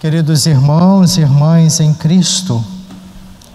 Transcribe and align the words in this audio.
Queridos 0.00 0.46
irmãos 0.46 1.16
e 1.16 1.22
irmãs 1.22 1.80
em 1.80 1.92
Cristo, 1.92 2.64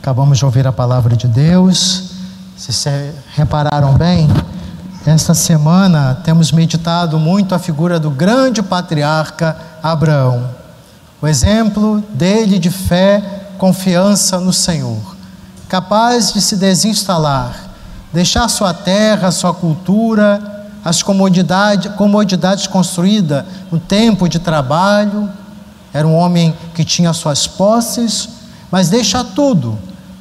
acabamos 0.01 0.37
de 0.37 0.43
ouvir 0.43 0.67
a 0.67 0.73
palavra 0.73 1.15
de 1.15 1.25
Deus. 1.25 2.09
Se 2.57 2.89
repararam 3.33 3.93
bem, 3.93 4.27
esta 5.05 5.33
semana 5.33 6.19
temos 6.21 6.51
meditado 6.51 7.17
muito 7.17 7.55
a 7.55 7.59
figura 7.59 7.97
do 7.97 8.09
grande 8.09 8.61
patriarca 8.61 9.55
Abraão. 9.81 10.49
O 11.21 11.27
exemplo 11.29 12.03
dele 12.09 12.59
de 12.59 12.69
fé, 12.69 13.23
confiança 13.57 14.37
no 14.37 14.51
Senhor, 14.51 15.15
capaz 15.69 16.33
de 16.33 16.41
se 16.41 16.57
desinstalar, 16.57 17.55
deixar 18.11 18.49
sua 18.49 18.73
terra, 18.73 19.31
sua 19.31 19.53
cultura, 19.53 20.67
as 20.83 21.01
comodidades, 21.01 21.89
comodidades 21.93 22.67
construídas 22.67 23.45
no 23.71 23.79
tempo 23.79 24.27
de 24.27 24.39
trabalho, 24.39 25.29
era 25.93 26.07
um 26.07 26.15
homem 26.15 26.55
que 26.73 26.83
tinha 26.83 27.13
suas 27.13 27.45
posses, 27.45 28.29
mas 28.71 28.89
deixa 28.89 29.23
tudo 29.23 29.77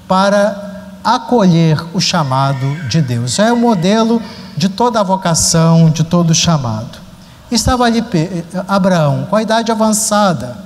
para 0.06 0.98
acolher 1.02 1.82
o 1.94 2.00
chamado 2.00 2.76
de 2.88 3.00
Deus. 3.00 3.38
É 3.38 3.52
o 3.52 3.56
modelo 3.56 4.20
de 4.56 4.68
toda 4.68 5.00
a 5.00 5.02
vocação, 5.02 5.88
de 5.90 6.04
todo 6.04 6.34
chamado. 6.34 7.00
Estava 7.50 7.84
ali 7.84 8.04
Abraão, 8.68 9.26
com 9.28 9.36
a 9.36 9.42
idade 9.42 9.72
avançada, 9.72 10.56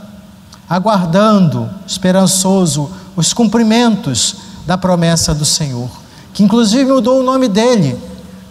aguardando, 0.69 1.71
esperançoso, 1.87 2.91
os 3.15 3.33
cumprimentos 3.33 4.37
da 4.67 4.77
promessa 4.77 5.33
do 5.33 5.45
Senhor, 5.45 5.89
que 6.35 6.43
inclusive 6.43 6.91
mudou 6.91 7.21
o 7.21 7.23
nome 7.23 7.49
dele, 7.49 7.99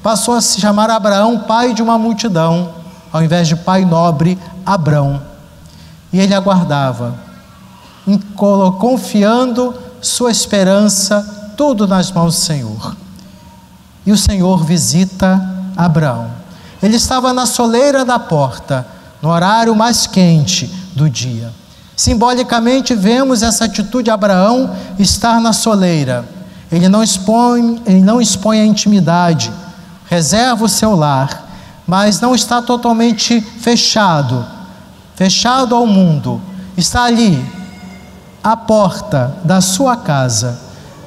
passou 0.01 0.33
a 0.33 0.41
se 0.41 0.59
chamar 0.59 0.89
Abraão, 0.89 1.39
pai 1.39 1.73
de 1.73 1.81
uma 1.81 1.97
multidão, 1.97 2.73
ao 3.11 3.23
invés 3.23 3.47
de 3.47 3.55
pai 3.55 3.85
nobre, 3.85 4.39
Abrão. 4.65 5.34
E 6.15 6.19
ele 6.21 6.33
aguardava, 6.33 7.13
confiando 8.79 9.75
sua 9.99 10.31
esperança 10.31 11.51
tudo 11.57 11.85
nas 11.85 12.09
mãos 12.09 12.35
do 12.35 12.41
Senhor. 12.41 12.95
E 14.05 14.13
o 14.13 14.17
Senhor 14.17 14.63
visita 14.63 15.45
Abraão. 15.75 16.31
Ele 16.81 16.95
estava 16.95 17.33
na 17.33 17.45
soleira 17.45 18.05
da 18.05 18.17
porta, 18.17 18.87
no 19.21 19.27
horário 19.27 19.75
mais 19.75 20.07
quente 20.07 20.67
do 20.95 21.09
dia. 21.09 21.51
Simbolicamente 21.97 22.95
vemos 22.95 23.43
essa 23.43 23.65
atitude 23.65 24.05
de 24.05 24.11
Abraão 24.11 24.73
estar 24.97 25.41
na 25.41 25.51
soleira. 25.51 26.23
Ele 26.71 26.87
não 26.87 27.03
expõe, 27.03 27.81
ele 27.85 27.99
não 27.99 28.21
expõe 28.21 28.61
a 28.61 28.65
intimidade, 28.65 29.51
reserva 30.05 30.63
o 30.63 30.69
seu 30.69 30.95
lar, 30.95 31.45
mas 31.85 32.21
não 32.21 32.33
está 32.33 32.61
totalmente 32.61 33.41
fechado 33.41 34.54
fechado 35.15 35.75
ao 35.75 35.87
mundo, 35.87 36.41
está 36.77 37.05
ali, 37.05 37.43
à 38.43 38.55
porta 38.55 39.37
da 39.43 39.61
sua 39.61 39.95
casa. 39.95 40.59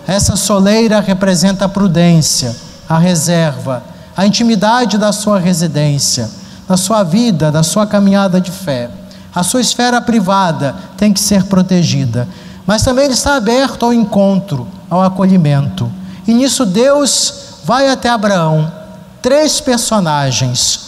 Essa 0.06 0.34
soleira 0.34 1.00
representa 1.00 1.66
a 1.66 1.68
prudência, 1.68 2.56
a 2.88 2.98
reserva, 2.98 3.82
a 4.16 4.26
intimidade 4.26 4.96
da 4.96 5.12
sua 5.12 5.38
residência, 5.38 6.28
da 6.66 6.76
sua 6.76 7.02
vida, 7.02 7.52
da 7.52 7.62
sua 7.62 7.86
caminhada 7.86 8.40
de 8.40 8.50
fé. 8.50 8.90
A 9.34 9.42
sua 9.42 9.60
esfera 9.60 10.00
privada 10.00 10.74
tem 10.96 11.12
que 11.12 11.20
ser 11.20 11.44
protegida, 11.44 12.26
mas 12.66 12.82
também 12.82 13.04
ele 13.04 13.14
está 13.14 13.36
aberto 13.36 13.84
ao 13.84 13.92
encontro, 13.92 14.66
ao 14.88 15.02
acolhimento. 15.02 15.92
E 16.26 16.32
nisso 16.32 16.64
Deus 16.64 17.60
vai 17.64 17.88
até 17.88 18.08
Abraão, 18.08 18.72
três 19.20 19.60
personagens, 19.60 20.80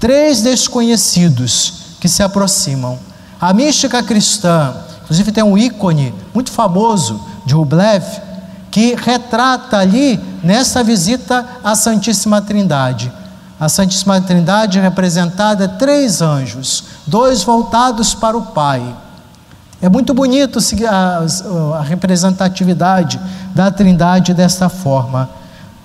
três 0.00 0.40
desconhecidos 0.40 1.83
que 2.04 2.08
se 2.10 2.22
aproximam. 2.22 2.98
A 3.40 3.54
mística 3.54 4.02
cristã, 4.02 4.74
inclusive 5.02 5.32
tem 5.32 5.42
um 5.42 5.56
ícone 5.56 6.14
muito 6.34 6.52
famoso 6.52 7.18
de 7.46 7.54
Rublev, 7.54 8.04
que 8.70 8.94
retrata 8.94 9.78
ali, 9.78 10.20
nessa 10.42 10.84
visita 10.84 11.46
à 11.64 11.74
Santíssima 11.74 12.42
Trindade. 12.42 13.10
A 13.58 13.70
Santíssima 13.70 14.20
Trindade 14.20 14.78
representada 14.78 15.66
três 15.66 16.20
anjos, 16.20 16.84
dois 17.06 17.42
voltados 17.42 18.12
para 18.12 18.36
o 18.36 18.42
Pai. 18.42 18.82
É 19.80 19.88
muito 19.88 20.12
bonito 20.12 20.58
a, 20.86 21.78
a 21.78 21.80
representatividade 21.80 23.18
da 23.54 23.70
Trindade 23.70 24.34
desta 24.34 24.68
forma. 24.68 25.30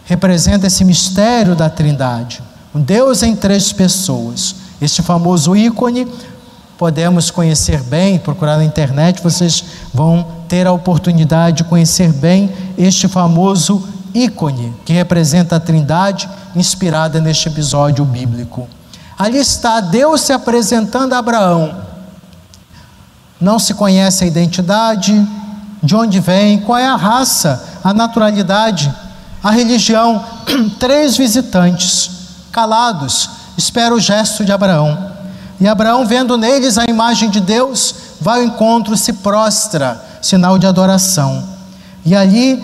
Representa 0.03 0.67
esse 0.67 0.83
mistério 0.83 1.55
da 1.55 1.69
Trindade. 1.69 2.43
Um 2.75 2.81
Deus 2.81 3.23
em 3.23 3.37
três 3.37 3.71
pessoas. 3.71 4.58
Este 4.81 5.01
famoso 5.01 5.55
ícone 5.55 6.07
podemos 6.77 7.29
conhecer 7.29 7.81
bem, 7.83 8.17
procurar 8.17 8.57
na 8.57 8.63
internet, 8.63 9.21
vocês 9.21 9.63
vão 9.93 10.25
ter 10.47 10.65
a 10.65 10.71
oportunidade 10.71 11.57
de 11.57 11.63
conhecer 11.65 12.13
bem 12.13 12.49
este 12.77 13.07
famoso 13.09 13.85
ícone 14.13 14.73
que 14.85 14.93
representa 14.93 15.57
a 15.57 15.59
Trindade 15.59 16.29
inspirada 16.55 17.19
neste 17.19 17.49
episódio 17.49 18.05
bíblico. 18.05 18.67
Ali 19.17 19.39
está 19.39 19.81
Deus 19.81 20.21
se 20.21 20.31
apresentando 20.31 21.13
a 21.13 21.17
Abraão. 21.17 21.75
Não 23.41 23.59
se 23.59 23.73
conhece 23.73 24.23
a 24.23 24.27
identidade, 24.27 25.27
de 25.83 25.95
onde 25.95 26.21
vem, 26.21 26.59
qual 26.59 26.77
é 26.77 26.85
a 26.85 26.95
raça, 26.95 27.79
a 27.83 27.93
naturalidade, 27.93 28.93
a 29.43 29.51
religião. 29.51 30.23
Três 30.79 31.17
visitantes, 31.17 32.09
calados, 32.51 33.29
espera 33.59 33.93
o 33.93 33.99
gesto 33.99 34.45
de 34.45 34.51
Abraão. 34.51 35.11
E 35.59 35.67
Abraão, 35.67 36.05
vendo 36.05 36.37
neles 36.37 36.77
a 36.77 36.85
imagem 36.85 37.29
de 37.29 37.41
Deus, 37.41 37.93
vai 38.21 38.39
ao 38.39 38.45
encontro, 38.45 38.95
se 38.95 39.13
prostra, 39.13 40.01
sinal 40.21 40.57
de 40.57 40.65
adoração. 40.65 41.43
E 42.05 42.15
ali, 42.15 42.63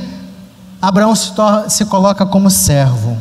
Abraão 0.81 1.13
se, 1.13 1.31
se 1.67 1.85
coloca 1.85 2.25
como 2.25 2.49
servo, 2.49 3.17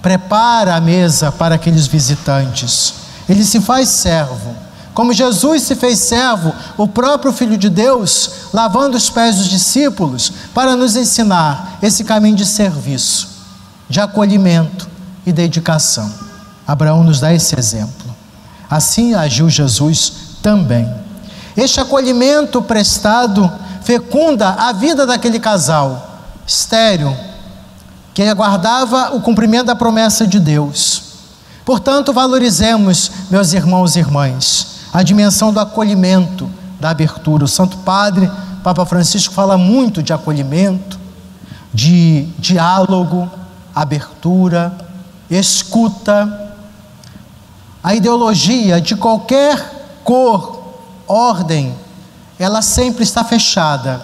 prepara 0.00 0.76
a 0.76 0.80
mesa 0.80 1.32
para 1.32 1.56
aqueles 1.56 1.88
visitantes. 1.88 2.94
Ele 3.28 3.44
se 3.44 3.60
faz 3.60 3.88
servo. 3.88 4.54
Como 4.94 5.12
Jesus 5.12 5.62
se 5.62 5.74
fez 5.74 5.98
servo, 5.98 6.54
o 6.76 6.86
próprio 6.86 7.32
Filho 7.32 7.58
de 7.58 7.68
Deus, 7.68 8.30
lavando 8.52 8.96
os 8.96 9.10
pés 9.10 9.36
dos 9.36 9.48
discípulos, 9.48 10.32
para 10.54 10.76
nos 10.76 10.94
ensinar 10.94 11.78
esse 11.82 12.04
caminho 12.04 12.36
de 12.36 12.46
serviço, 12.46 13.28
de 13.88 14.00
acolhimento 14.00 14.88
e 15.26 15.32
dedicação. 15.32 16.29
Abraão 16.70 17.02
nos 17.02 17.18
dá 17.18 17.34
esse 17.34 17.58
exemplo. 17.58 18.14
Assim 18.70 19.12
agiu 19.12 19.50
Jesus 19.50 20.12
também. 20.40 20.88
Este 21.56 21.80
acolhimento 21.80 22.62
prestado 22.62 23.50
fecunda 23.82 24.50
a 24.50 24.72
vida 24.72 25.04
daquele 25.04 25.40
casal 25.40 26.20
estéreo, 26.46 27.16
que 28.14 28.22
aguardava 28.22 29.16
o 29.16 29.20
cumprimento 29.20 29.66
da 29.66 29.74
promessa 29.74 30.24
de 30.24 30.38
Deus. 30.38 31.02
Portanto, 31.64 32.12
valorizemos, 32.12 33.10
meus 33.28 33.52
irmãos 33.52 33.96
e 33.96 33.98
irmãs, 33.98 34.66
a 34.92 35.02
dimensão 35.02 35.52
do 35.52 35.58
acolhimento, 35.58 36.48
da 36.78 36.90
abertura. 36.90 37.44
O 37.44 37.48
Santo 37.48 37.78
Padre, 37.78 38.30
Papa 38.62 38.86
Francisco, 38.86 39.34
fala 39.34 39.58
muito 39.58 40.04
de 40.04 40.12
acolhimento, 40.12 41.00
de 41.74 42.28
diálogo, 42.38 43.28
abertura, 43.74 44.72
escuta 45.28 46.49
a 47.82 47.94
ideologia 47.94 48.80
de 48.80 48.94
qualquer 48.94 50.00
cor, 50.04 50.74
ordem, 51.08 51.74
ela 52.38 52.62
sempre 52.62 53.02
está 53.02 53.24
fechada, 53.24 54.00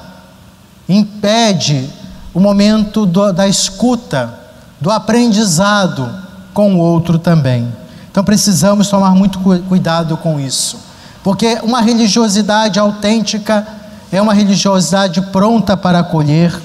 impede 0.88 1.90
o 2.32 2.40
momento 2.40 3.06
do, 3.06 3.32
da 3.32 3.46
escuta, 3.46 4.32
do 4.80 4.90
aprendizado 4.90 6.10
com 6.52 6.74
o 6.74 6.78
outro 6.78 7.18
também. 7.18 7.70
Então 8.10 8.24
precisamos 8.24 8.88
tomar 8.88 9.14
muito 9.14 9.38
cuidado 9.38 10.16
com 10.16 10.40
isso, 10.40 10.78
porque 11.22 11.58
uma 11.62 11.80
religiosidade 11.80 12.78
autêntica 12.78 13.66
é 14.10 14.22
uma 14.22 14.32
religiosidade 14.32 15.20
pronta 15.20 15.76
para 15.76 15.98
acolher, 15.98 16.58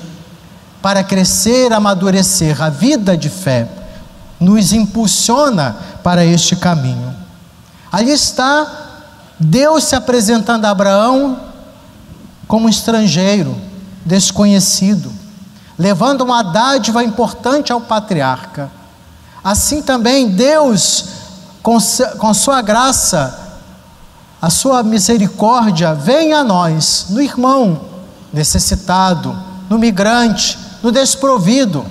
para 0.82 1.04
crescer, 1.04 1.74
amadurecer. 1.74 2.62
A 2.62 2.70
vida 2.70 3.18
de 3.18 3.30
fé 3.30 3.68
nos 4.40 4.74
impulsiona 4.74 5.76
para 6.04 6.26
este 6.26 6.56
caminho. 6.56 7.16
Ali 7.92 8.12
está 8.12 8.82
Deus 9.40 9.86
se 9.86 9.96
apresentando 9.96 10.66
a 10.66 10.70
Abraão 10.70 11.40
como 12.48 12.68
um 12.68 12.70
estrangeiro, 12.70 13.58
desconhecido, 14.06 15.12
levando 15.78 16.22
uma 16.22 16.44
dádiva 16.44 17.04
importante 17.04 17.72
ao 17.72 17.82
patriarca. 17.82 18.72
Assim 19.44 19.82
também 19.82 20.30
Deus, 20.30 21.06
com, 21.64 21.78
com 22.20 22.34
sua 22.34 22.62
graça, 22.62 23.40
a 24.42 24.50
sua 24.50 24.84
misericórdia, 24.84 25.94
vem 25.94 26.34
a 26.34 26.44
nós, 26.44 27.08
no 27.10 27.22
irmão 27.22 27.82
necessitado, 28.32 29.38
no 29.70 29.78
migrante, 29.78 30.58
no 30.82 30.92
desprovido, 30.92 31.86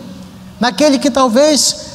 naquele 0.58 0.98
que 0.98 1.10
talvez 1.10 1.89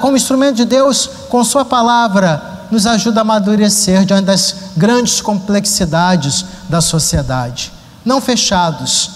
como 0.00 0.16
instrumento 0.16 0.56
de 0.56 0.64
Deus, 0.64 1.08
com 1.28 1.42
Sua 1.44 1.64
palavra, 1.64 2.66
nos 2.70 2.86
ajuda 2.86 3.20
a 3.20 3.22
amadurecer 3.22 4.04
diante 4.04 4.24
das 4.24 4.54
grandes 4.76 5.20
complexidades 5.20 6.44
da 6.68 6.80
sociedade. 6.80 7.72
Não 8.04 8.20
fechados, 8.20 9.10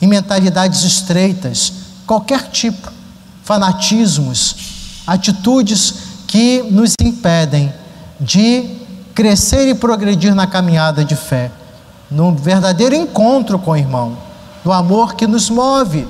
em 0.00 0.06
mentalidades 0.06 0.84
estreitas, 0.84 1.72
qualquer 2.06 2.50
tipo, 2.50 2.92
fanatismos, 3.42 4.56
atitudes 5.06 5.94
que 6.26 6.62
nos 6.70 6.92
impedem 7.00 7.72
de 8.20 8.76
crescer 9.14 9.68
e 9.68 9.74
progredir 9.74 10.34
na 10.34 10.46
caminhada 10.46 11.04
de 11.04 11.16
fé, 11.16 11.50
no 12.10 12.34
verdadeiro 12.34 12.94
encontro 12.94 13.58
com 13.58 13.72
o 13.72 13.76
irmão, 13.76 14.16
no 14.64 14.72
amor 14.72 15.14
que 15.14 15.26
nos 15.26 15.50
move, 15.50 16.06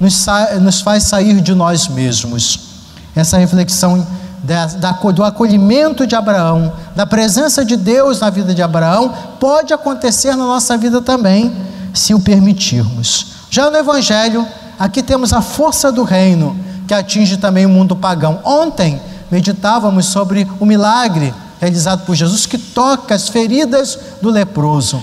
nos, 0.00 0.26
nos 0.60 0.80
faz 0.80 1.04
sair 1.04 1.40
de 1.40 1.54
nós 1.54 1.88
mesmos. 1.88 2.75
Essa 3.16 3.38
reflexão 3.38 4.06
da, 4.44 4.66
da, 4.66 4.92
do 4.92 5.24
acolhimento 5.24 6.06
de 6.06 6.14
Abraão, 6.14 6.72
da 6.94 7.04
presença 7.04 7.64
de 7.64 7.76
Deus 7.76 8.20
na 8.20 8.30
vida 8.30 8.54
de 8.54 8.62
Abraão, 8.62 9.12
pode 9.40 9.72
acontecer 9.72 10.36
na 10.36 10.44
nossa 10.44 10.76
vida 10.76 11.00
também, 11.00 11.52
se 11.92 12.14
o 12.14 12.20
permitirmos. 12.20 13.28
Já 13.50 13.70
no 13.70 13.76
Evangelho, 13.76 14.46
aqui 14.78 15.02
temos 15.02 15.32
a 15.32 15.40
força 15.40 15.90
do 15.90 16.04
reino 16.04 16.56
que 16.86 16.94
atinge 16.94 17.36
também 17.38 17.66
o 17.66 17.70
mundo 17.70 17.96
pagão. 17.96 18.40
Ontem 18.44 19.00
meditávamos 19.30 20.06
sobre 20.06 20.46
o 20.60 20.66
milagre 20.66 21.34
realizado 21.60 22.04
por 22.04 22.14
Jesus 22.14 22.46
que 22.46 22.58
toca 22.58 23.14
as 23.14 23.28
feridas 23.28 23.98
do 24.20 24.30
leproso. 24.30 25.02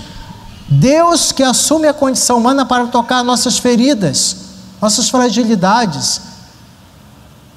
Deus 0.68 1.30
que 1.32 1.42
assume 1.42 1.86
a 1.86 1.92
condição 1.92 2.38
humana 2.38 2.64
para 2.64 2.86
tocar 2.86 3.22
nossas 3.22 3.58
feridas, 3.58 4.36
nossas 4.80 5.10
fragilidades. 5.10 6.20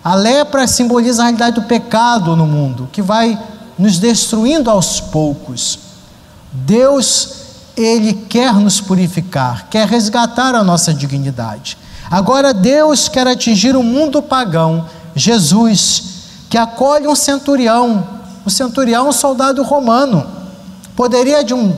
A 0.08 0.16
lepra 0.16 0.66
simboliza 0.66 1.22
a 1.22 1.26
realidade 1.26 1.60
do 1.60 1.64
pecado 1.64 2.34
no 2.34 2.46
mundo, 2.46 2.88
que 2.94 3.02
vai 3.02 3.38
nos 3.78 4.00
destruindo 4.00 4.70
aos 4.70 5.02
poucos. 5.02 5.80
Deus, 6.50 7.30
Ele 7.76 8.14
quer 8.14 8.54
nos 8.54 8.80
purificar, 8.80 9.68
quer 9.70 9.86
resgatar 9.86 10.56
a 10.56 10.64
nossa 10.64 10.94
dignidade. 10.94 11.78
Agora, 12.10 12.54
Deus 12.54 13.10
quer 13.10 13.28
atingir 13.28 13.76
o 13.76 13.84
mundo 13.84 14.22
pagão, 14.22 14.86
Jesus, 15.14 16.04
que 16.50 16.58
acolhe 16.58 17.06
um 17.06 17.14
centurião, 17.14 18.08
um 18.46 18.50
centurião, 18.50 19.10
um 19.10 19.12
soldado 19.12 19.62
romano. 19.62 20.26
Poderia 20.96 21.44
de 21.44 21.54
um. 21.54 21.76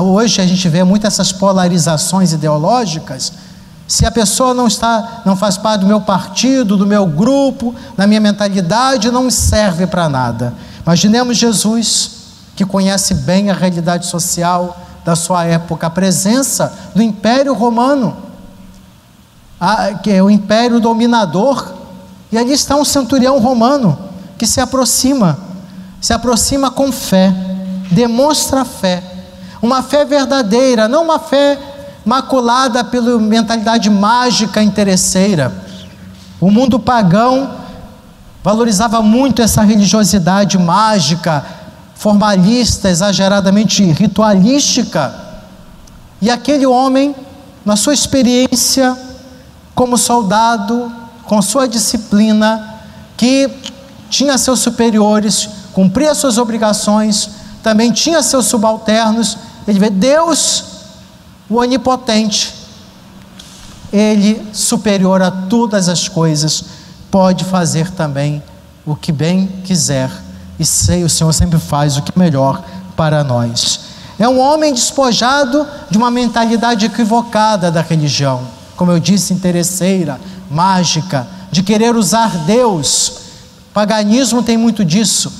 Hoje 0.00 0.40
a 0.40 0.46
gente 0.46 0.68
vê 0.68 0.84
muitas 0.84 1.14
essas 1.14 1.32
polarizações 1.32 2.32
ideológicas. 2.32 3.32
Se 3.88 4.06
a 4.06 4.10
pessoa 4.10 4.54
não 4.54 4.68
está, 4.68 5.22
não 5.24 5.34
faz 5.34 5.56
parte 5.56 5.80
do 5.80 5.86
meu 5.86 6.00
partido, 6.00 6.76
do 6.76 6.86
meu 6.86 7.06
grupo, 7.06 7.74
da 7.96 8.06
minha 8.06 8.20
mentalidade, 8.20 9.10
não 9.10 9.28
serve 9.30 9.86
para 9.86 10.08
nada. 10.08 10.54
Imaginemos 10.82 11.36
Jesus, 11.36 12.10
que 12.54 12.64
conhece 12.64 13.14
bem 13.14 13.50
a 13.50 13.54
realidade 13.54 14.06
social 14.06 14.76
da 15.04 15.16
sua 15.16 15.44
época, 15.44 15.86
a 15.86 15.90
presença 15.90 16.72
do 16.94 17.02
Império 17.02 17.54
Romano 17.54 18.28
a, 19.60 19.94
que 19.94 20.10
é 20.10 20.22
o 20.22 20.30
império 20.30 20.80
dominador, 20.80 21.74
e 22.30 22.38
ali 22.38 22.52
está 22.52 22.76
um 22.76 22.84
centurião 22.84 23.38
romano 23.38 23.98
que 24.36 24.46
se 24.46 24.60
aproxima, 24.60 25.38
se 26.00 26.12
aproxima 26.12 26.70
com 26.70 26.92
fé, 26.92 27.34
demonstra 27.90 28.64
fé, 28.64 29.02
uma 29.60 29.82
fé 29.82 30.04
verdadeira, 30.04 30.86
não 30.86 31.04
uma 31.04 31.18
fé 31.18 31.58
maculada 32.08 32.82
pela 32.82 33.18
mentalidade 33.18 33.90
mágica 33.90 34.62
interesseira. 34.62 35.52
O 36.40 36.50
mundo 36.50 36.80
pagão 36.80 37.50
valorizava 38.42 39.02
muito 39.02 39.42
essa 39.42 39.60
religiosidade 39.60 40.56
mágica, 40.56 41.44
formalista, 41.94 42.88
exageradamente 42.88 43.84
ritualística. 43.92 45.14
E 46.22 46.30
aquele 46.30 46.64
homem, 46.64 47.14
na 47.62 47.76
sua 47.76 47.92
experiência, 47.92 48.96
como 49.74 49.98
soldado, 49.98 50.90
com 51.24 51.42
sua 51.42 51.68
disciplina, 51.68 52.80
que 53.18 53.50
tinha 54.08 54.38
seus 54.38 54.60
superiores, 54.60 55.46
cumpria 55.74 56.14
suas 56.14 56.38
obrigações, 56.38 57.28
também 57.62 57.92
tinha 57.92 58.22
seus 58.22 58.46
subalternos. 58.46 59.36
Ele 59.66 59.78
vê 59.78 59.90
Deus, 59.90 60.77
o 61.48 61.56
onipotente, 61.56 62.54
ele 63.92 64.46
superior 64.52 65.22
a 65.22 65.30
todas 65.30 65.88
as 65.88 66.08
coisas, 66.08 66.64
pode 67.10 67.44
fazer 67.44 67.90
também 67.90 68.42
o 68.84 68.94
que 68.94 69.12
bem 69.12 69.46
quiser. 69.64 70.10
E 70.58 70.66
sei, 70.66 71.04
o 71.04 71.08
Senhor 71.08 71.32
sempre 71.32 71.58
faz 71.58 71.96
o 71.96 72.02
que 72.02 72.12
é 72.14 72.18
melhor 72.18 72.62
para 72.96 73.24
nós. 73.24 73.80
É 74.18 74.28
um 74.28 74.38
homem 74.38 74.74
despojado 74.74 75.66
de 75.90 75.96
uma 75.96 76.10
mentalidade 76.10 76.84
equivocada 76.84 77.70
da 77.70 77.80
religião 77.80 78.58
como 78.78 78.92
eu 78.92 79.00
disse, 79.00 79.34
interesseira, 79.34 80.20
mágica, 80.48 81.26
de 81.50 81.64
querer 81.64 81.96
usar 81.96 82.28
Deus. 82.46 83.12
paganismo 83.74 84.40
tem 84.40 84.56
muito 84.56 84.84
disso, 84.84 85.32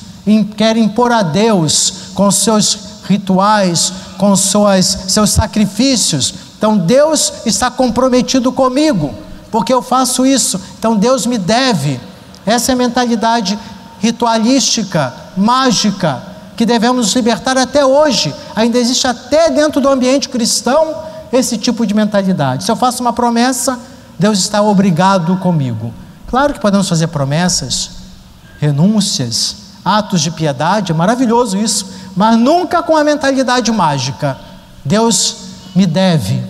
quer 0.57 0.77
impor 0.77 1.13
a 1.13 1.23
Deus 1.23 1.93
com 2.15 2.29
seus 2.33 2.79
rituais, 3.09 3.93
com 4.19 4.35
suas, 4.37 4.85
seus 5.09 5.31
sacrifícios. 5.31 6.35
Então 6.59 6.77
Deus 6.77 7.33
está 7.47 7.71
comprometido 7.71 8.53
comigo, 8.53 9.15
porque 9.51 9.73
eu 9.73 9.81
faço 9.81 10.27
isso, 10.27 10.61
então 10.79 10.97
Deus 10.97 11.25
me 11.25 11.39
deve. 11.39 11.99
Essa 12.45 12.73
é 12.73 12.75
a 12.75 12.77
mentalidade 12.77 13.59
ritualística, 14.01 15.15
mágica, 15.37 16.23
que 16.57 16.67
devemos 16.67 17.07
nos 17.07 17.15
libertar 17.15 17.57
até 17.57 17.87
hoje. 17.87 18.35
Ainda 18.57 18.79
existe 18.79 19.07
até 19.07 19.51
dentro 19.51 19.81
do 19.81 19.89
ambiente 19.89 20.29
cristão 20.29 20.95
esse 21.33 21.57
tipo 21.57 21.87
de 21.87 21.95
mentalidade. 21.95 22.65
Se 22.65 22.71
eu 22.71 22.77
faço 22.77 23.01
uma 23.01 23.13
promessa, 23.13 23.79
Deus 24.19 24.39
está 24.39 24.61
obrigado 24.61 25.37
comigo. 25.37 25.93
Claro 26.29 26.53
que 26.53 26.61
podemos 26.61 26.89
fazer 26.89 27.07
promessas, 27.07 27.91
renúncias, 28.59 29.57
atos 29.85 30.21
de 30.21 30.31
piedade, 30.31 30.93
é 30.93 30.95
maravilhoso 30.95 31.57
isso, 31.57 31.87
mas 32.19 32.37
nunca 32.37 32.83
com 32.83 32.97
a 32.97 33.05
mentalidade 33.05 33.71
mágica. 33.71 34.37
Deus 34.85 35.37
me 35.73 35.87
deve, 35.87 36.43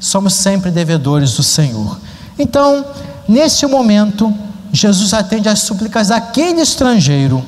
somos 0.00 0.34
sempre 0.34 0.72
devedores 0.72 1.34
do 1.34 1.42
Senhor. 1.44 2.00
Então, 2.36 2.84
nesse 3.28 3.64
momento, 3.64 4.34
Jesus 4.72 5.14
atende 5.14 5.48
às 5.48 5.60
súplicas 5.60 6.08
daquele 6.08 6.60
estrangeiro. 6.60 7.44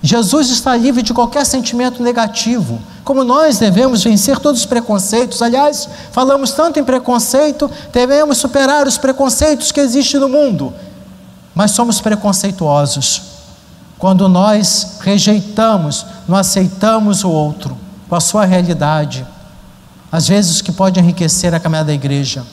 Jesus 0.00 0.50
está 0.50 0.76
livre 0.76 1.02
de 1.02 1.12
qualquer 1.12 1.44
sentimento 1.44 2.00
negativo 2.00 2.80
como 3.02 3.24
nós 3.24 3.58
devemos 3.58 4.04
vencer 4.04 4.38
todos 4.38 4.60
os 4.60 4.66
preconceitos. 4.66 5.42
Aliás, 5.42 5.88
falamos 6.12 6.52
tanto 6.52 6.78
em 6.78 6.84
preconceito, 6.84 7.68
devemos 7.92 8.38
superar 8.38 8.86
os 8.86 8.96
preconceitos 8.96 9.72
que 9.72 9.80
existem 9.80 10.20
no 10.20 10.28
mundo. 10.28 10.72
Mas 11.52 11.72
somos 11.72 12.00
preconceituosos 12.00 13.35
quando 13.98 14.28
nós 14.28 14.98
rejeitamos, 15.00 16.06
não 16.28 16.36
aceitamos 16.36 17.24
o 17.24 17.30
outro 17.30 17.76
com 18.08 18.14
a 18.14 18.20
sua 18.20 18.44
realidade, 18.44 19.26
às 20.12 20.28
vezes 20.28 20.60
que 20.60 20.70
pode 20.70 21.00
enriquecer 21.00 21.54
a 21.54 21.60
caminhada 21.60 21.88
da 21.88 21.94
igreja. 21.94 22.44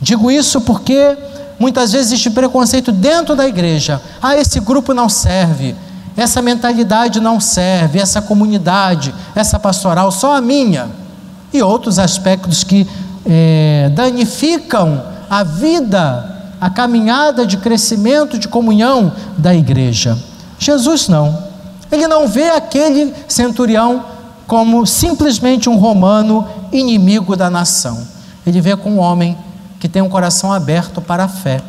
Digo 0.00 0.30
isso 0.30 0.60
porque 0.60 1.16
muitas 1.58 1.92
vezes 1.92 2.08
existe 2.08 2.30
preconceito 2.30 2.92
dentro 2.92 3.34
da 3.34 3.46
igreja. 3.46 4.00
Ah, 4.22 4.36
esse 4.36 4.60
grupo 4.60 4.92
não 4.92 5.08
serve 5.08 5.74
essa 6.18 6.42
mentalidade 6.42 7.20
não 7.20 7.38
serve, 7.38 8.00
essa 8.00 8.20
comunidade, 8.20 9.14
essa 9.36 9.56
pastoral, 9.56 10.10
só 10.10 10.34
a 10.34 10.40
minha. 10.40 10.88
E 11.52 11.62
outros 11.62 11.96
aspectos 11.96 12.64
que 12.64 12.84
é, 13.24 13.88
danificam 13.94 15.00
a 15.30 15.44
vida, 15.44 16.42
a 16.60 16.68
caminhada 16.68 17.46
de 17.46 17.56
crescimento, 17.56 18.36
de 18.36 18.48
comunhão 18.48 19.12
da 19.36 19.54
igreja. 19.54 20.18
Jesus 20.58 21.08
não. 21.08 21.46
Ele 21.90 22.06
não 22.06 22.28
vê 22.28 22.50
aquele 22.50 23.14
centurião 23.26 24.04
como 24.46 24.86
simplesmente 24.86 25.68
um 25.68 25.76
romano 25.76 26.46
inimigo 26.72 27.36
da 27.36 27.48
nação. 27.48 28.06
Ele 28.46 28.60
vê 28.60 28.76
com 28.76 28.92
um 28.92 28.98
homem 28.98 29.36
que 29.78 29.88
tem 29.88 30.02
um 30.02 30.08
coração 30.08 30.52
aberto 30.52 31.00
para 31.00 31.24
a 31.24 31.28
fé. 31.28 31.62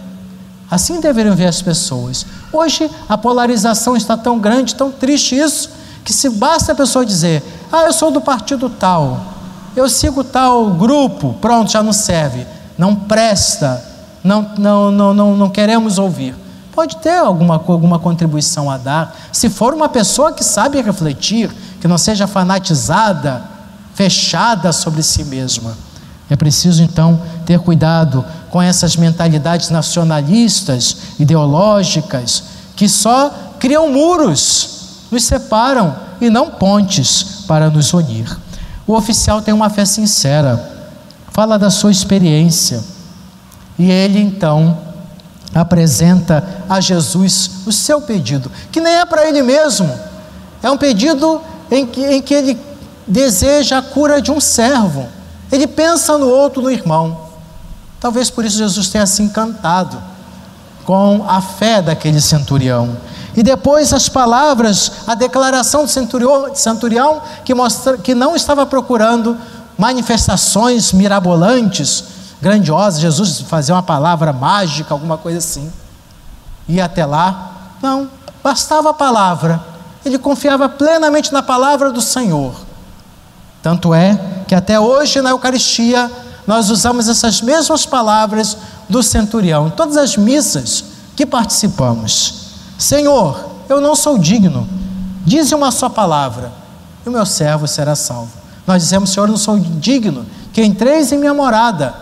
Assim 0.70 1.00
deveriam 1.00 1.36
ver 1.36 1.48
as 1.48 1.62
pessoas. 1.62 2.26
Hoje 2.52 2.90
a 3.08 3.18
polarização 3.18 3.98
está 3.98 4.16
tão 4.16 4.40
grande, 4.40 4.76
tão 4.76 4.92
triste 4.92 5.36
isso, 5.36 5.70
que 6.04 6.14
se 6.14 6.30
basta 6.30 6.72
a 6.72 6.76
pessoa 6.76 7.06
dizer: 7.06 7.44
Ah, 7.72 7.84
eu 7.84 7.94
sou 7.94 8.12
do 8.12 8.22
partido 8.22 8.70
tal, 8.70 9.20
eu 9.76 9.90
sigo 9.90 10.24
tal 10.24 10.72
grupo, 10.72 11.36
pronto, 11.42 11.72
já 11.72 11.82
não 11.82 11.94
serve, 11.94 12.46
não 12.78 12.96
presta, 12.96 13.84
não, 14.24 14.52
não, 14.58 14.92
não, 14.92 15.14
não, 15.14 15.38
não 15.38 15.50
queremos 15.50 15.98
ouvir. 15.98 16.36
Pode 16.80 16.96
ter 16.96 17.18
alguma, 17.18 17.56
alguma 17.56 18.00
contribuição 18.00 18.72
a 18.72 18.78
dar, 18.78 19.14
se 19.34 19.50
for 19.50 19.74
uma 19.74 19.90
pessoa 19.90 20.32
que 20.32 20.46
sabe 20.46 20.82
refletir, 20.82 21.54
que 21.82 21.90
não 21.90 21.98
seja 21.98 22.26
fanatizada, 22.26 23.44
fechada 23.94 24.72
sobre 24.72 25.04
si 25.04 25.26
mesma. 25.26 25.78
É 26.30 26.38
preciso 26.38 26.82
então 26.82 27.22
ter 27.46 27.60
cuidado 27.60 28.24
com 28.50 28.62
essas 28.62 28.96
mentalidades 28.96 29.70
nacionalistas, 29.70 30.96
ideológicas, 31.20 32.44
que 32.78 32.88
só 32.88 33.30
criam 33.60 33.92
muros 33.92 35.02
nos 35.12 35.26
separam 35.26 35.94
e 36.22 36.30
não 36.30 36.50
pontes 36.50 37.44
para 37.46 37.70
nos 37.70 37.92
unir. 37.92 38.40
O 38.88 38.94
oficial 38.94 39.42
tem 39.42 39.54
uma 39.54 39.70
fé 39.70 39.84
sincera, 39.84 40.88
fala 41.34 41.60
da 41.60 41.70
sua 41.70 41.92
experiência 41.92 42.82
e 43.78 43.92
ele 43.92 44.22
então 44.22 44.88
apresenta 45.54 46.64
a 46.70 46.80
Jesus 46.80 47.52
o 47.66 47.72
seu 47.72 48.02
pedido, 48.02 48.52
que 48.72 48.80
nem 48.80 48.96
é 48.96 49.06
para 49.06 49.28
ele 49.28 49.42
mesmo, 49.42 49.90
é 50.62 50.70
um 50.70 50.78
pedido 50.78 51.42
em 51.72 51.86
que, 51.86 52.06
em 52.06 52.22
que 52.22 52.34
ele 52.34 52.60
deseja 53.08 53.80
a 53.80 53.82
cura 53.82 54.22
de 54.22 54.32
um 54.32 54.40
servo, 54.40 55.08
ele 55.52 55.66
pensa 55.66 56.18
no 56.18 56.28
outro, 56.28 56.62
no 56.62 56.70
irmão. 56.70 57.30
Talvez 58.00 58.30
por 58.30 58.46
isso 58.46 58.58
Jesus 58.58 58.90
tenha 58.90 59.06
se 59.06 59.22
encantado 59.22 60.02
com 60.86 61.26
a 61.28 61.42
fé 61.42 61.82
daquele 61.82 62.22
centurião. 62.22 62.98
E 63.36 63.44
depois 63.44 63.94
as 63.94 64.10
palavras, 64.10 64.92
a 65.08 65.16
declaração 65.16 65.84
do 65.84 65.90
centurião, 65.90 66.54
centurião 66.56 67.22
que, 67.44 67.54
mostra, 67.54 67.98
que 67.98 68.14
não 68.14 68.36
estava 68.36 68.66
procurando 68.66 69.38
manifestações 69.78 70.92
mirabolantes, 70.92 72.04
grandiosas, 72.42 73.00
Jesus 73.00 73.42
fazia 73.42 73.76
uma 73.76 73.84
palavra 73.84 74.32
mágica, 74.32 74.94
alguma 74.94 75.18
coisa 75.18 75.40
assim. 75.40 75.72
E 76.68 76.80
até 76.80 77.06
lá, 77.06 77.52
não, 77.82 78.10
bastava 78.44 78.92
a 78.92 78.94
palavra. 78.94 79.62
Ele 80.06 80.18
confiava 80.18 80.70
plenamente 80.70 81.34
na 81.34 81.42
palavra 81.42 81.92
do 81.92 82.02
Senhor. 82.02 82.54
Tanto 83.62 83.94
é 83.94 84.44
que 84.48 84.56
até 84.56 84.80
hoje 84.80 85.22
na 85.22 85.32
Eucaristia 85.32 86.10
nós 86.48 86.70
usamos 86.70 87.08
essas 87.08 87.42
mesmas 87.42 87.86
palavras 87.86 88.58
do 88.88 89.04
centurião 89.04 89.68
em 89.68 89.72
todas 89.72 89.98
as 89.98 90.16
missas 90.18 90.84
que 91.16 91.26
participamos. 91.26 92.54
Senhor, 92.78 93.50
eu 93.68 93.82
não 93.82 93.96
sou 93.96 94.18
digno, 94.18 94.68
dize 95.26 95.54
uma 95.54 95.72
só 95.72 95.90
palavra 95.90 96.52
e 97.06 97.10
o 97.10 97.12
meu 97.12 97.26
servo 97.26 97.68
será 97.68 97.96
salvo. 97.96 98.32
Nós 98.66 98.82
dizemos, 98.84 99.10
Senhor, 99.10 99.26
eu 99.26 99.32
não 99.32 99.38
sou 99.38 99.60
digno 99.60 100.26
que 100.54 100.64
entreis 100.64 101.12
em 101.12 101.18
minha 101.18 101.34
morada, 101.34 101.94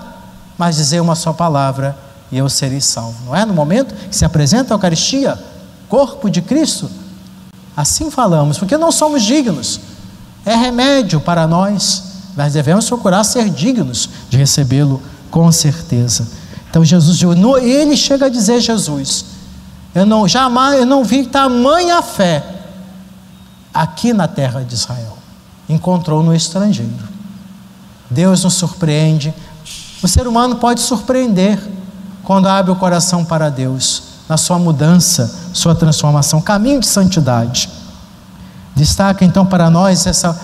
mas 0.57 0.75
dizer 0.75 1.01
uma 1.01 1.15
só 1.15 1.31
palavra 1.33 1.97
e 2.31 2.37
eu 2.37 2.49
serei 2.49 2.81
salvo. 2.81 3.17
Não 3.25 3.35
é? 3.35 3.45
No 3.45 3.53
momento 3.53 3.93
que 3.93 4.15
se 4.15 4.25
apresenta 4.25 4.73
a 4.73 4.75
Eucaristia, 4.75 5.37
corpo 5.87 6.29
de 6.29 6.41
Cristo, 6.41 6.89
assim 7.75 8.09
falamos, 8.11 8.57
porque 8.57 8.77
não 8.77 8.91
somos 8.91 9.23
dignos. 9.23 9.79
É 10.45 10.55
remédio 10.55 11.19
para 11.19 11.45
nós 11.45 12.07
nós 12.37 12.53
devemos 12.53 12.87
procurar 12.87 13.23
ser 13.23 13.49
dignos 13.49 14.07
de 14.29 14.37
recebê-lo 14.37 15.01
com 15.31 15.51
certeza. 15.51 16.27
Então 16.69 16.85
Jesus, 16.85 17.19
ele 17.63 17.97
chega 17.97 18.27
a 18.27 18.29
dizer 18.29 18.61
Jesus, 18.61 19.25
eu 19.95 20.05
não 20.05 20.27
jamais, 20.27 20.79
eu 20.79 20.85
não 20.85 21.03
vi 21.03 21.25
tamanha 21.25 21.99
fé 22.03 22.45
aqui 23.73 24.13
na 24.13 24.27
terra 24.27 24.63
de 24.63 24.75
Israel. 24.75 25.17
Encontrou 25.67 26.21
no 26.21 26.33
estrangeiro. 26.35 26.91
Deus 28.07 28.43
nos 28.43 28.53
surpreende. 28.53 29.33
O 30.07 30.09
ser 30.09 30.25
humano 30.25 30.55
pode 30.55 30.79
surpreender 30.79 31.59
quando 32.23 32.47
abre 32.47 32.71
o 32.71 32.77
coração 32.77 33.25
para 33.25 33.49
Deus, 33.49 34.03
na 34.29 34.37
sua 34.37 34.57
mudança, 34.57 35.37
sua 35.51 35.75
transformação, 35.75 36.39
caminho 36.39 36.79
de 36.79 36.87
santidade. 36.87 37.69
Destaca 38.73 39.25
então 39.25 39.45
para 39.45 39.69
nós 39.69 40.07
essa 40.07 40.39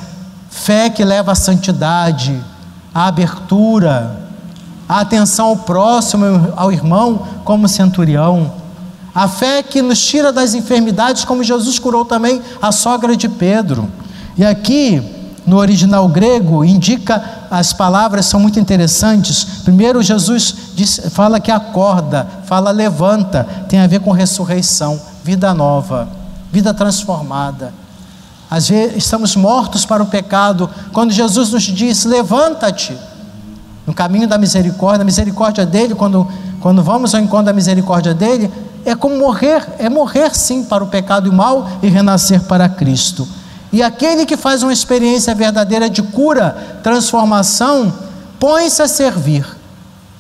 Fé 0.50 0.90
que 0.90 1.06
leva 1.06 1.32
à 1.32 1.36
santidade, 1.36 2.44
à 2.94 3.08
abertura, 3.08 4.28
à 4.88 5.00
atenção 5.00 5.46
ao 5.46 5.56
próximo, 5.56 6.26
ao 6.58 6.70
irmão, 6.70 7.26
como 7.46 7.66
centurião. 7.70 8.52
A 9.16 9.30
fé 9.30 9.64
que 9.64 9.82
nos 9.82 10.06
tira 10.06 10.34
das 10.34 10.54
enfermidades, 10.54 11.24
como 11.24 11.42
Jesus 11.42 11.80
curou 11.80 12.04
também 12.04 12.42
a 12.62 12.74
sogra 12.74 13.16
de 13.16 13.30
Pedro. 13.30 13.90
E 14.36 14.44
aqui, 14.44 15.02
no 15.46 15.58
original 15.58 16.08
grego, 16.08 16.64
indica 16.64 17.24
as 17.52 17.74
palavras 17.74 18.26
são 18.26 18.40
muito 18.40 18.60
interessantes. 18.60 19.44
Primeiro, 19.64 20.02
Jesus 20.02 20.56
diz, 20.76 21.02
fala 21.12 21.40
que 21.40 21.52
acorda, 21.52 22.28
fala 22.46 22.72
levanta, 22.72 23.48
tem 23.68 23.80
a 23.80 23.88
ver 23.88 24.00
com 24.00 24.12
ressurreição, 24.12 25.00
vida 25.24 25.54
nova, 25.54 26.08
vida 26.52 26.74
transformada. 26.74 27.74
Às 28.50 28.70
vezes 28.70 28.98
estamos 28.98 29.36
mortos 29.36 29.86
para 29.86 30.04
o 30.04 30.06
pecado, 30.06 30.70
quando 30.92 31.12
Jesus 31.12 31.52
nos 31.52 31.64
diz: 31.64 32.06
levanta-te 32.06 32.96
no 33.86 33.94
caminho 33.94 34.28
da 34.28 34.38
misericórdia, 34.38 35.02
a 35.02 35.06
misericórdia 35.06 35.66
dele, 35.66 35.96
quando, 35.96 36.28
quando 36.62 36.82
vamos 36.84 37.14
ao 37.14 37.22
encontro 37.22 37.48
da 37.48 37.54
misericórdia 37.54 38.14
dele, 38.14 38.52
é 38.86 38.96
como 38.96 39.18
morrer, 39.18 39.68
é 39.78 39.90
morrer 39.90 40.36
sim 40.36 40.64
para 40.64 40.84
o 40.84 40.88
pecado 40.88 41.28
e 41.28 41.30
o 41.30 41.34
mal 41.34 41.68
e 41.82 41.88
renascer 41.88 42.42
para 42.42 42.70
Cristo. 42.70 43.28
E 43.74 43.84
aquele 43.84 44.26
que 44.26 44.38
faz 44.38 44.64
uma 44.64 44.72
experiência 44.72 45.36
verdadeira 45.36 45.90
de 45.90 46.02
cura, 46.02 46.80
transformação, 46.82 47.92
põe-se 48.40 48.82
a 48.82 48.88
servir. 48.88 49.46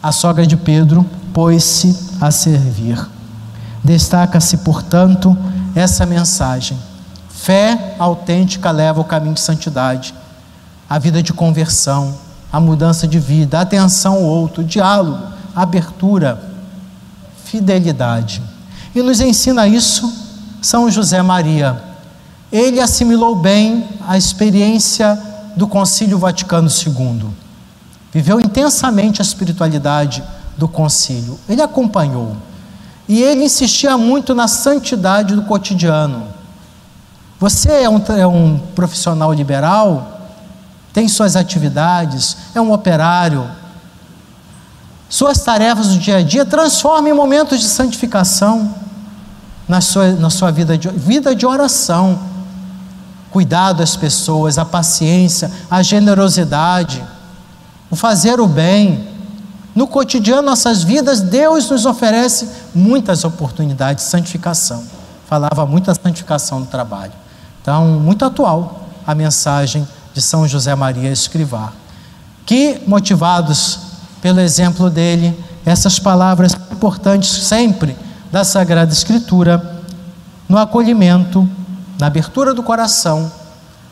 A 0.01 0.11
sogra 0.11 0.45
de 0.45 0.57
Pedro 0.57 1.05
pôs-se 1.33 1.97
a 2.19 2.31
servir. 2.31 2.99
Destaca-se, 3.81 4.57
portanto, 4.57 5.37
essa 5.75 6.05
mensagem 6.05 6.77
Fé 7.43 7.95
autêntica 7.99 8.71
leva 8.71 9.01
ao 9.01 9.03
caminho 9.03 9.33
de 9.33 9.41
santidade, 9.41 10.15
a 10.89 10.97
vida 10.97 11.21
de 11.21 11.33
conversão, 11.33 12.15
a 12.49 12.57
mudança 12.57 13.05
de 13.05 13.19
vida, 13.19 13.59
atenção 13.59 14.13
ao 14.13 14.23
outro, 14.23 14.63
diálogo, 14.63 15.21
abertura, 15.53 16.41
fidelidade. 17.43 18.41
E 18.95 19.01
nos 19.01 19.19
ensina 19.19 19.67
isso 19.67 20.09
São 20.61 20.89
José 20.89 21.21
Maria. 21.21 21.83
Ele 22.53 22.79
assimilou 22.79 23.35
bem 23.35 23.85
a 24.07 24.17
experiência 24.17 25.19
do 25.57 25.67
Concílio 25.67 26.17
Vaticano 26.17 26.69
II. 26.69 27.25
Viveu 28.13 28.39
intensamente 28.39 29.21
a 29.21 29.25
espiritualidade 29.25 30.23
do 30.57 30.69
concílio. 30.69 31.37
Ele 31.49 31.61
acompanhou. 31.61 32.37
E 33.09 33.21
ele 33.21 33.43
insistia 33.43 33.97
muito 33.97 34.33
na 34.33 34.47
santidade 34.47 35.35
do 35.35 35.41
cotidiano 35.41 36.31
você 37.43 37.83
é 37.83 37.89
um, 37.89 38.01
é 38.17 38.25
um 38.25 38.57
profissional 38.57 39.33
liberal, 39.33 40.29
tem 40.93 41.09
suas 41.09 41.35
atividades, 41.35 42.37
é 42.55 42.61
um 42.61 42.71
operário. 42.71 43.45
Suas 45.09 45.41
tarefas 45.41 45.89
do 45.89 45.97
dia 45.97 46.19
a 46.19 46.23
dia 46.23 46.45
transforme 46.45 47.09
em 47.09 47.13
momentos 47.13 47.59
de 47.59 47.67
santificação 47.67 48.73
na 49.67 49.81
sua, 49.81 50.13
na 50.13 50.29
sua 50.29 50.51
vida, 50.51 50.77
de, 50.77 50.87
vida 50.87 51.35
de 51.35 51.45
oração. 51.45 52.17
Cuidado 53.33 53.81
às 53.81 53.95
pessoas, 53.95 54.59
a 54.59 54.63
paciência, 54.63 55.49
a 55.67 55.81
generosidade, 55.81 57.03
o 57.89 57.95
fazer 57.95 58.39
o 58.39 58.45
bem. 58.45 59.07
No 59.73 59.87
cotidiano, 59.87 60.43
nossas 60.43 60.83
vidas, 60.83 61.19
Deus 61.19 61.67
nos 61.67 61.87
oferece 61.87 62.47
muitas 62.75 63.23
oportunidades 63.23 64.05
de 64.05 64.11
santificação. 64.11 64.83
Falava 65.27 65.65
muito 65.65 65.85
da 65.85 65.95
santificação 65.95 66.59
no 66.59 66.67
trabalho. 66.67 67.13
Então, 67.59 67.99
muito 67.99 68.23
atual 68.23 68.87
a 69.07 69.15
mensagem 69.15 69.87
de 70.13 70.21
São 70.21 70.47
José 70.47 70.75
Maria 70.75 71.11
Escrivá. 71.11 71.73
Que, 72.45 72.83
motivados 72.85 73.79
pelo 74.21 74.41
exemplo 74.41 74.91
dele, 74.91 75.35
essas 75.65 75.97
palavras 75.97 76.53
importantes 76.71 77.31
sempre 77.47 77.97
da 78.31 78.43
Sagrada 78.43 78.93
Escritura, 78.93 79.81
no 80.47 80.59
acolhimento, 80.59 81.49
na 81.99 82.07
abertura 82.07 82.53
do 82.53 82.63
coração, 82.63 83.31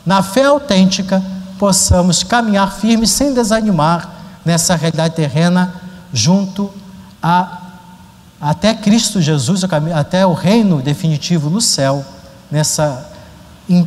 na 0.04 0.22
fé 0.22 0.44
autêntica, 0.44 1.22
possamos 1.58 2.22
caminhar 2.22 2.72
firmes 2.72 3.10
sem 3.10 3.32
desanimar 3.32 4.10
nessa 4.44 4.74
realidade 4.74 5.14
terrena, 5.14 5.74
junto 6.12 6.70
a 7.22 7.58
até 8.40 8.74
Cristo 8.74 9.20
Jesus, 9.20 9.62
até 9.94 10.26
o 10.26 10.32
reino 10.32 10.82
definitivo 10.82 11.48
no 11.48 11.60
céu, 11.60 12.04
nessa 12.50 13.08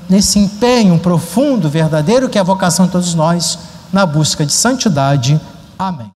nesse 0.10 0.40
empenho 0.40 0.98
profundo, 1.00 1.70
verdadeiro, 1.70 2.30
que 2.30 2.38
é 2.38 2.42
a 2.42 2.44
vocação 2.44 2.86
de 2.86 2.92
todos 2.92 3.14
nós, 3.14 3.60
na 3.92 4.06
busca 4.06 4.46
de 4.46 4.54
santidade. 4.54 5.40
Amém. 5.78 6.12